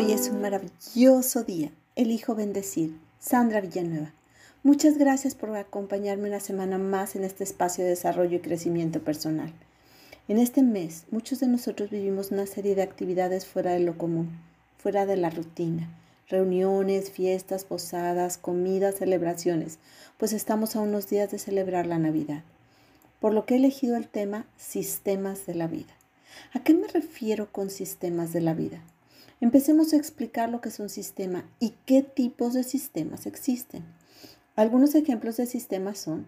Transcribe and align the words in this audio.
Hoy 0.00 0.12
es 0.12 0.28
un 0.28 0.40
maravilloso 0.40 1.42
día. 1.42 1.72
Elijo 1.96 2.36
bendecir. 2.36 2.96
Sandra 3.18 3.60
Villanueva. 3.60 4.12
Muchas 4.62 4.96
gracias 4.96 5.34
por 5.34 5.56
acompañarme 5.56 6.28
una 6.28 6.38
semana 6.38 6.78
más 6.78 7.16
en 7.16 7.24
este 7.24 7.42
espacio 7.42 7.82
de 7.82 7.90
desarrollo 7.90 8.36
y 8.36 8.40
crecimiento 8.40 9.02
personal. 9.02 9.52
En 10.28 10.38
este 10.38 10.62
mes, 10.62 11.06
muchos 11.10 11.40
de 11.40 11.48
nosotros 11.48 11.90
vivimos 11.90 12.30
una 12.30 12.46
serie 12.46 12.76
de 12.76 12.82
actividades 12.82 13.44
fuera 13.44 13.72
de 13.72 13.80
lo 13.80 13.98
común, 13.98 14.38
fuera 14.76 15.04
de 15.04 15.16
la 15.16 15.30
rutina. 15.30 15.88
Reuniones, 16.28 17.10
fiestas, 17.10 17.64
posadas, 17.64 18.38
comidas, 18.38 18.98
celebraciones, 18.98 19.80
pues 20.16 20.32
estamos 20.32 20.76
a 20.76 20.80
unos 20.80 21.10
días 21.10 21.32
de 21.32 21.40
celebrar 21.40 21.88
la 21.88 21.98
Navidad. 21.98 22.44
Por 23.18 23.34
lo 23.34 23.46
que 23.46 23.54
he 23.54 23.56
elegido 23.56 23.96
el 23.96 24.06
tema 24.06 24.46
Sistemas 24.58 25.44
de 25.46 25.56
la 25.56 25.66
vida. 25.66 25.92
¿A 26.54 26.62
qué 26.62 26.72
me 26.72 26.86
refiero 26.86 27.50
con 27.50 27.68
sistemas 27.68 28.32
de 28.32 28.42
la 28.42 28.54
vida? 28.54 28.80
Empecemos 29.40 29.92
a 29.92 29.96
explicar 29.96 30.48
lo 30.48 30.60
que 30.60 30.68
es 30.68 30.80
un 30.80 30.88
sistema 30.88 31.48
y 31.60 31.74
qué 31.86 32.02
tipos 32.02 32.54
de 32.54 32.64
sistemas 32.64 33.24
existen. 33.24 33.84
Algunos 34.56 34.96
ejemplos 34.96 35.36
de 35.36 35.46
sistemas 35.46 35.98
son, 35.98 36.26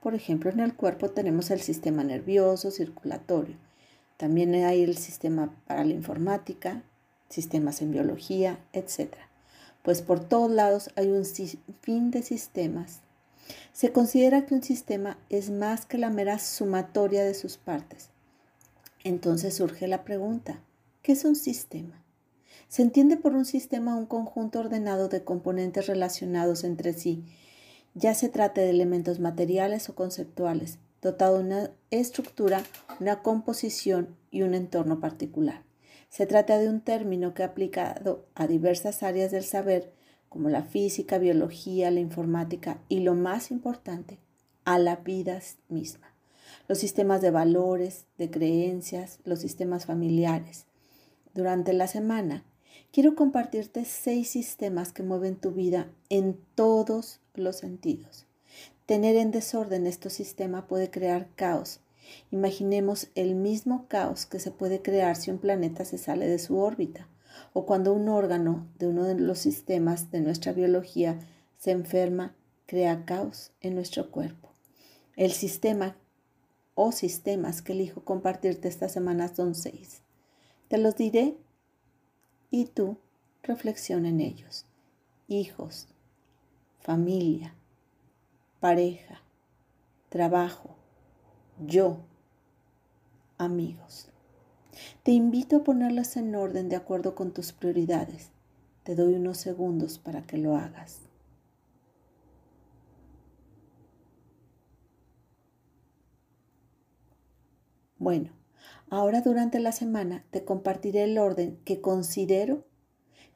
por 0.00 0.14
ejemplo, 0.14 0.50
en 0.50 0.60
el 0.60 0.74
cuerpo 0.74 1.10
tenemos 1.10 1.50
el 1.50 1.60
sistema 1.60 2.04
nervioso, 2.04 2.70
circulatorio. 2.70 3.56
También 4.16 4.54
hay 4.54 4.84
el 4.84 4.96
sistema 4.96 5.52
para 5.66 5.84
la 5.84 5.92
informática, 5.92 6.84
sistemas 7.28 7.82
en 7.82 7.90
biología, 7.90 8.60
etc. 8.72 9.14
Pues 9.82 10.00
por 10.00 10.20
todos 10.20 10.52
lados 10.52 10.90
hay 10.94 11.08
un 11.08 11.24
fin 11.80 12.12
de 12.12 12.22
sistemas. 12.22 13.00
Se 13.72 13.90
considera 13.90 14.46
que 14.46 14.54
un 14.54 14.62
sistema 14.62 15.18
es 15.30 15.50
más 15.50 15.84
que 15.84 15.98
la 15.98 16.10
mera 16.10 16.38
sumatoria 16.38 17.24
de 17.24 17.34
sus 17.34 17.56
partes. 17.56 18.10
Entonces 19.02 19.56
surge 19.56 19.88
la 19.88 20.04
pregunta, 20.04 20.60
¿qué 21.02 21.12
es 21.12 21.24
un 21.24 21.34
sistema? 21.34 22.00
Se 22.70 22.82
entiende 22.82 23.16
por 23.16 23.34
un 23.34 23.46
sistema 23.46 23.96
un 23.96 24.06
conjunto 24.06 24.60
ordenado 24.60 25.08
de 25.08 25.24
componentes 25.24 25.88
relacionados 25.88 26.62
entre 26.62 26.92
sí, 26.92 27.24
ya 27.94 28.14
se 28.14 28.28
trate 28.28 28.60
de 28.60 28.70
elementos 28.70 29.18
materiales 29.18 29.88
o 29.88 29.96
conceptuales, 29.96 30.78
dotado 31.02 31.38
de 31.38 31.44
una 31.44 31.70
estructura, 31.90 32.62
una 33.00 33.22
composición 33.22 34.16
y 34.30 34.42
un 34.42 34.54
entorno 34.54 35.00
particular. 35.00 35.64
Se 36.10 36.26
trata 36.26 36.58
de 36.58 36.68
un 36.68 36.80
término 36.80 37.34
que 37.34 37.42
ha 37.42 37.46
aplicado 37.46 38.28
a 38.36 38.46
diversas 38.46 39.02
áreas 39.02 39.32
del 39.32 39.42
saber, 39.42 39.92
como 40.28 40.48
la 40.48 40.62
física, 40.62 41.18
biología, 41.18 41.90
la 41.90 41.98
informática 41.98 42.80
y, 42.88 43.00
lo 43.00 43.16
más 43.16 43.50
importante, 43.50 44.20
a 44.64 44.78
la 44.78 44.94
vida 44.94 45.40
misma. 45.68 46.14
Los 46.68 46.78
sistemas 46.78 47.20
de 47.20 47.32
valores, 47.32 48.06
de 48.16 48.30
creencias, 48.30 49.18
los 49.24 49.40
sistemas 49.40 49.86
familiares. 49.86 50.66
Durante 51.34 51.72
la 51.72 51.88
semana 51.88 52.44
quiero 52.92 53.14
compartirte 53.14 53.84
seis 53.84 54.30
sistemas 54.30 54.92
que 54.92 55.02
mueven 55.02 55.36
tu 55.36 55.52
vida 55.52 55.90
en 56.08 56.38
todos 56.54 57.20
los 57.34 57.56
sentidos. 57.56 58.26
Tener 58.86 59.16
en 59.16 59.30
desorden 59.30 59.86
estos 59.86 60.12
sistemas 60.12 60.64
puede 60.64 60.90
crear 60.90 61.28
caos. 61.36 61.80
Imaginemos 62.30 63.08
el 63.14 63.36
mismo 63.36 63.86
caos 63.88 64.26
que 64.26 64.40
se 64.40 64.50
puede 64.50 64.82
crear 64.82 65.16
si 65.16 65.30
un 65.30 65.38
planeta 65.38 65.84
se 65.84 65.98
sale 65.98 66.26
de 66.26 66.38
su 66.38 66.58
órbita 66.58 67.08
o 67.52 67.66
cuando 67.66 67.92
un 67.92 68.08
órgano 68.08 68.68
de 68.78 68.88
uno 68.88 69.04
de 69.04 69.14
los 69.14 69.38
sistemas 69.38 70.10
de 70.10 70.20
nuestra 70.20 70.52
biología 70.52 71.20
se 71.58 71.70
enferma, 71.70 72.34
crea 72.66 73.04
caos 73.04 73.52
en 73.60 73.74
nuestro 73.74 74.10
cuerpo. 74.10 74.50
El 75.16 75.32
sistema 75.32 75.96
o 76.74 76.92
sistemas 76.92 77.62
que 77.62 77.72
elijo 77.72 78.04
compartirte 78.04 78.68
esta 78.68 78.88
semana 78.88 79.34
son 79.34 79.54
seis. 79.54 80.02
Te 80.68 80.78
los 80.78 80.96
diré 80.96 81.36
y 82.50 82.66
tú 82.66 82.98
reflexiona 83.42 84.08
en 84.08 84.20
ellos. 84.20 84.66
Hijos, 85.28 85.88
familia, 86.80 87.54
pareja, 88.58 89.22
trabajo, 90.08 90.76
yo, 91.64 91.98
amigos. 93.38 94.08
Te 95.02 95.12
invito 95.12 95.56
a 95.56 95.64
ponerlas 95.64 96.16
en 96.16 96.34
orden 96.34 96.68
de 96.68 96.76
acuerdo 96.76 97.14
con 97.14 97.32
tus 97.32 97.52
prioridades. 97.52 98.30
Te 98.84 98.94
doy 98.94 99.14
unos 99.14 99.38
segundos 99.38 99.98
para 99.98 100.22
que 100.22 100.38
lo 100.38 100.56
hagas. 100.56 101.00
Bueno, 107.98 108.30
Ahora 108.88 109.20
durante 109.20 109.60
la 109.60 109.72
semana 109.72 110.24
te 110.30 110.44
compartiré 110.44 111.04
el 111.04 111.18
orden 111.18 111.58
que 111.64 111.80
considero 111.80 112.64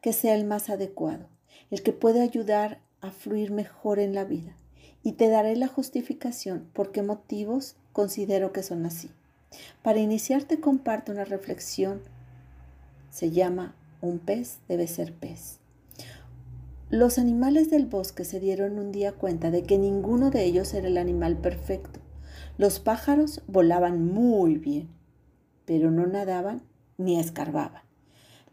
que 0.01 0.13
sea 0.13 0.35
el 0.35 0.45
más 0.45 0.69
adecuado, 0.69 1.29
el 1.71 1.83
que 1.83 1.93
puede 1.93 2.21
ayudar 2.21 2.81
a 3.01 3.11
fluir 3.11 3.53
mejor 3.53 3.99
en 3.99 4.15
la 4.15 4.25
vida. 4.25 4.57
Y 5.03 5.13
te 5.13 5.29
daré 5.29 5.57
la 5.57 5.69
justificación 5.69 6.69
por 6.73 6.91
qué 6.91 7.03
motivos 7.03 7.77
considero 7.93 8.53
que 8.53 8.63
son 8.63 8.87
así. 8.87 9.11
Para 9.83 10.01
iniciar 10.01 10.45
te 10.45 10.61
comparto 10.61 11.13
una 11.13 11.25
reflexión. 11.25 12.01
Se 13.11 13.31
llama 13.31 13.75
Un 14.01 14.19
pez 14.19 14.59
debe 14.69 14.87
ser 14.87 15.13
pez. 15.13 15.59
Los 16.91 17.19
animales 17.19 17.71
del 17.71 17.87
bosque 17.87 18.25
se 18.25 18.41
dieron 18.41 18.79
un 18.79 18.93
día 18.93 19.13
cuenta 19.13 19.51
de 19.51 19.63
que 19.63 19.79
ninguno 19.79 20.31
de 20.31 20.45
ellos 20.45 20.75
era 20.75 20.89
el 20.89 20.99
animal 20.99 21.37
perfecto. 21.39 22.01
Los 22.57 22.79
pájaros 22.79 23.43
volaban 23.47 24.07
muy 24.07 24.59
bien, 24.59 24.89
pero 25.65 25.91
no 25.91 26.07
nadaban 26.07 26.63
ni 26.97 27.19
escarbaban. 27.19 27.83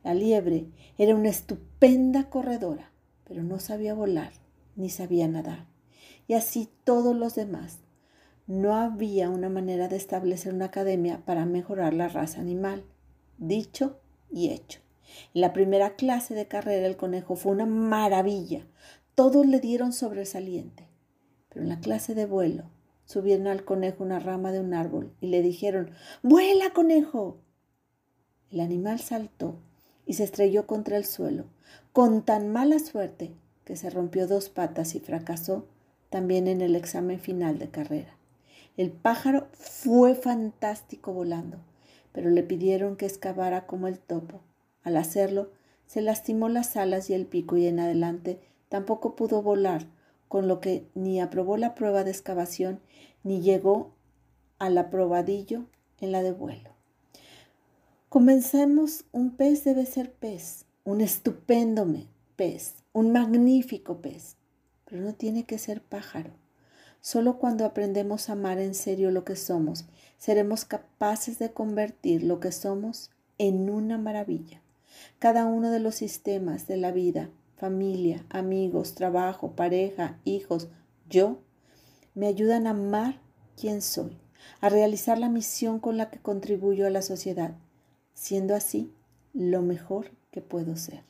La 0.04 0.14
liebre 0.14 0.68
era 0.98 1.16
una 1.16 1.30
estupenda 1.30 2.30
corredora, 2.30 2.92
pero 3.26 3.44
no 3.44 3.60
sabía 3.60 3.94
volar 3.94 4.32
ni 4.76 4.90
sabía 4.90 5.28
nadar. 5.28 5.66
Y 6.28 6.34
así 6.34 6.70
todos 6.84 7.16
los 7.16 7.36
demás. 7.36 7.80
No 8.48 8.76
había 8.76 9.30
una 9.30 9.50
manera 9.50 9.88
de 9.88 9.98
establecer 9.98 10.54
una 10.54 10.66
academia 10.66 11.22
para 11.26 11.46
mejorar 11.46 11.94
la 11.94 12.08
raza 12.08 12.42
animal. 12.42 12.84
Dicho 13.38 14.00
y 14.32 14.50
hecho. 14.50 14.80
En 15.34 15.42
la 15.42 15.54
primera 15.54 15.96
clase 15.96 16.34
de 16.34 16.48
carrera 16.48 16.88
el 16.88 16.98
conejo 16.98 17.36
fue 17.36 17.52
una 17.52 17.66
maravilla. 17.66 18.66
Todos 19.14 19.46
le 19.46 19.60
dieron 19.60 19.94
sobresaliente. 19.94 20.88
Pero 21.50 21.64
en 21.64 21.70
la 21.70 21.80
clase 21.80 22.16
de 22.16 22.26
vuelo 22.26 22.64
subieron 23.06 23.48
al 23.48 23.66
conejo 23.66 24.04
una 24.04 24.20
rama 24.20 24.52
de 24.52 24.60
un 24.60 24.74
árbol 24.74 25.14
y 25.22 25.28
le 25.28 25.42
dijeron, 25.42 25.92
¡Vuela, 26.24 26.72
conejo! 26.74 27.40
El 28.52 28.60
animal 28.60 29.00
saltó 29.00 29.56
y 30.06 30.14
se 30.14 30.24
estrelló 30.24 30.68
contra 30.68 30.98
el 30.98 31.06
suelo, 31.06 31.46
con 31.94 32.24
tan 32.24 32.52
mala 32.52 32.80
suerte 32.80 33.34
que 33.64 33.76
se 33.76 33.90
rompió 33.90 34.28
dos 34.28 34.50
patas 34.50 34.96
y 34.96 35.00
fracasó 35.00 35.68
también 36.10 36.48
en 36.48 36.62
el 36.62 36.76
examen 36.76 37.20
final 37.20 37.58
de 37.60 37.70
carrera. 37.70 38.18
El 38.78 38.92
pájaro 38.92 39.48
fue 39.54 40.16
fantástico 40.16 41.14
volando, 41.14 41.60
pero 42.12 42.30
le 42.30 42.44
pidieron 42.44 42.96
que 42.96 43.06
excavara 43.06 43.66
como 43.66 43.88
el 43.88 44.00
topo. 44.00 44.42
Al 44.84 44.98
hacerlo, 44.98 45.52
se 45.86 46.02
lastimó 46.02 46.50
las 46.50 46.76
alas 46.76 47.10
y 47.10 47.14
el 47.14 47.26
pico 47.26 47.58
y 47.58 47.68
en 47.68 47.80
adelante 47.80 48.40
tampoco 48.70 49.16
pudo 49.16 49.42
volar, 49.42 49.88
con 50.32 50.48
lo 50.48 50.62
que 50.62 50.88
ni 50.96 51.20
aprobó 51.20 51.58
la 51.58 51.76
prueba 51.76 52.06
de 52.06 52.12
excavación 52.12 52.80
ni 53.22 53.42
llegó 53.42 53.92
al 54.60 54.78
aprobadillo 54.78 55.66
en 56.00 56.14
la 56.14 56.24
de 56.24 56.32
vuelo. 56.32 56.70
Comencemos, 58.08 59.04
un 59.12 59.36
pez 59.36 59.66
debe 59.66 59.86
ser 59.86 60.14
pez, 60.14 60.64
un 60.86 61.02
estupendo 61.02 61.86
pez, 62.38 62.76
un 62.94 63.12
magnífico 63.12 64.00
pez, 64.00 64.38
pero 64.86 65.02
no 65.02 65.16
tiene 65.16 65.44
que 65.44 65.58
ser 65.58 65.82
pájaro. 65.82 66.32
Solo 67.02 67.38
cuando 67.38 67.66
aprendemos 67.66 68.30
a 68.30 68.32
amar 68.32 68.58
en 68.60 68.74
serio 68.74 69.12
lo 69.12 69.26
que 69.26 69.36
somos, 69.36 69.84
seremos 70.18 70.64
capaces 70.64 71.40
de 71.40 71.52
convertir 71.52 72.24
lo 72.24 72.40
que 72.40 72.54
somos 72.54 73.12
en 73.38 73.70
una 73.70 73.98
maravilla. 73.98 74.62
Cada 75.20 75.46
uno 75.46 75.72
de 75.72 75.82
los 75.82 75.96
sistemas 75.96 76.68
de 76.68 76.78
la 76.78 76.94
vida 76.94 77.30
familia, 77.62 78.26
amigos, 78.32 78.96
trabajo, 78.96 79.52
pareja, 79.52 80.18
hijos, 80.24 80.68
yo, 81.08 81.38
me 82.16 82.26
ayudan 82.26 82.66
a 82.66 82.72
amar 82.72 83.22
quien 83.56 83.84
soy, 83.84 84.18
a 84.62 84.70
realizar 84.70 85.20
la 85.20 85.30
misión 85.30 85.80
con 85.80 85.96
la 85.96 86.10
que 86.10 86.18
contribuyo 86.18 86.88
a 86.88 86.90
la 86.90 87.04
sociedad, 87.04 87.54
siendo 88.16 88.56
así 88.56 88.92
lo 89.36 89.62
mejor 89.62 90.10
que 90.32 90.42
puedo 90.42 90.76
ser. 90.76 91.04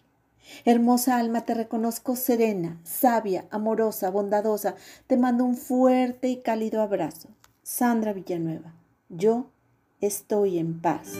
Hermosa 0.65 1.17
alma, 1.17 1.45
te 1.45 1.53
reconozco 1.53 2.17
serena, 2.17 2.81
sabia, 2.83 3.45
amorosa, 3.49 4.09
bondadosa. 4.09 4.75
Te 5.07 5.15
mando 5.15 5.45
un 5.45 5.55
fuerte 5.55 6.27
y 6.27 6.41
cálido 6.41 6.81
abrazo. 6.81 7.29
Sandra 7.63 8.11
Villanueva, 8.11 8.73
yo 9.07 9.51
estoy 10.01 10.57
en 10.57 10.81
paz. 10.81 11.13